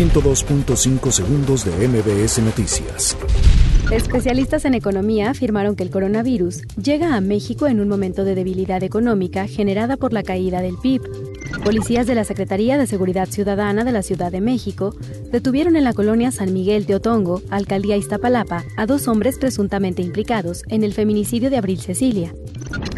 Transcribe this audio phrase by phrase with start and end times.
[0.00, 3.18] 102.5 segundos de MBS Noticias.
[3.92, 8.82] Especialistas en economía afirmaron que el coronavirus llega a México en un momento de debilidad
[8.82, 11.02] económica generada por la caída del PIB.
[11.62, 14.96] Policías de la Secretaría de Seguridad Ciudadana de la Ciudad de México
[15.30, 20.82] detuvieron en la colonia San Miguel Teotongo, alcaldía Iztapalapa, a dos hombres presuntamente implicados en
[20.82, 22.32] el feminicidio de Abril Cecilia.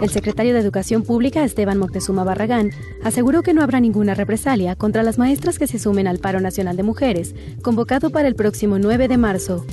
[0.02, 2.72] El secretario de Educación Pública, Esteban Moctezuma Barragán,
[3.04, 6.76] aseguró que no habrá ninguna represalia contra las maestras que se sumen al paro nacional
[6.76, 9.64] de mujeres, convocado para el próximo 9 de marzo.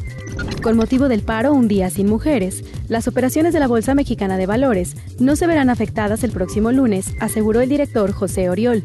[0.62, 4.46] Con motivo del paro Un Día Sin Mujeres, las operaciones de la Bolsa Mexicana de
[4.46, 8.84] Valores no se verán afectadas el próximo lunes, aseguró el director José Oriol.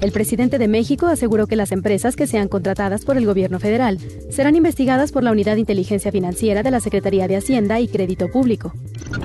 [0.00, 3.98] El presidente de México aseguró que las empresas que sean contratadas por el gobierno federal
[4.30, 8.28] serán investigadas por la Unidad de Inteligencia Financiera de la Secretaría de Hacienda y Crédito
[8.28, 8.72] Público.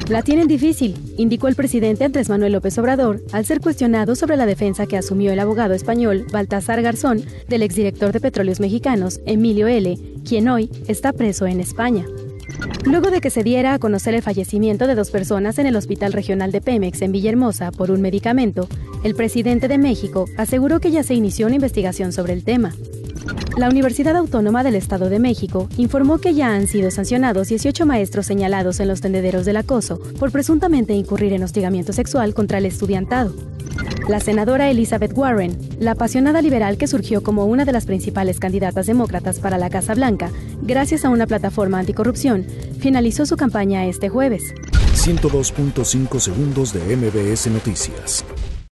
[0.08, 4.46] La tienen difícil, indicó el presidente Andrés Manuel López Obrador al ser cuestionado sobre la
[4.46, 9.98] defensa que asumió el abogado español Baltasar Garzón del exdirector de Petróleos Mexicanos, Emilio L.,
[10.24, 12.06] quien hoy está preso en España.
[12.86, 16.14] Luego de que se diera a conocer el fallecimiento de dos personas en el Hospital
[16.14, 18.68] Regional de Pemex en Villahermosa por un medicamento,
[19.04, 22.76] el presidente de México aseguró que ya se inició una investigación sobre el tema.
[23.58, 28.26] La Universidad Autónoma del Estado de México informó que ya han sido sancionados 18 maestros
[28.26, 33.34] señalados en los tendederos del acoso por presuntamente incurrir en hostigamiento sexual contra el estudiantado.
[34.10, 38.86] La senadora Elizabeth Warren, la apasionada liberal que surgió como una de las principales candidatas
[38.86, 40.32] demócratas para la Casa Blanca,
[40.62, 42.46] gracias a una plataforma anticorrupción,
[42.80, 44.54] finalizó su campaña este jueves.
[44.96, 48.26] 102.5 segundos de MBS Noticias.